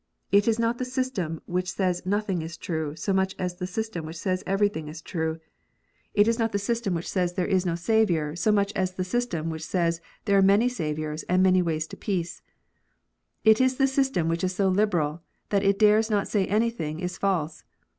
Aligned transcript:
It 0.31 0.47
is 0.47 0.57
not 0.57 0.79
the 0.79 0.83
system 0.83 1.41
which 1.45 1.71
says 1.73 2.07
nothing 2.07 2.41
is 2.41 2.57
true, 2.57 2.95
so 2.95 3.13
much 3.13 3.35
as 3.37 3.57
the 3.57 3.67
system 3.67 4.03
which 4.03 4.17
says 4.17 4.43
everything 4.47 4.87
is 4.87 4.99
true. 4.99 5.37
It 6.15 6.27
is 6.27 6.39
not 6.39 6.53
the 6.53 6.57
system 6.57 6.93
40 6.93 6.95
KNOTS 6.95 6.97
UNTIED. 6.97 6.97
which 6.97 7.11
says 7.29 7.33
there 7.35 7.45
is 7.55 7.65
no 7.67 7.75
Saviour, 7.75 8.35
so 8.35 8.51
much 8.51 8.73
as 8.75 8.93
the 8.93 9.03
system 9.03 9.51
which 9.51 9.63
says 9.63 10.01
there 10.25 10.39
are 10.39 10.41
many 10.41 10.67
saviours, 10.69 11.21
and 11.29 11.43
many 11.43 11.61
ways 11.61 11.85
to 11.85 11.97
peace! 11.97 12.41
It 13.43 13.61
is 13.61 13.75
the 13.77 13.85
system 13.85 14.27
which 14.27 14.43
is 14.43 14.55
so 14.55 14.69
liberal, 14.69 15.21
that 15.49 15.61
it 15.61 15.77
dares 15.77 16.09
not 16.09 16.27
say 16.27 16.47
anything 16.47 16.99
is 16.99 17.19
false. 17.19 17.63